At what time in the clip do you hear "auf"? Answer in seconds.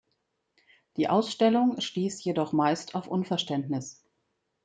2.95-3.05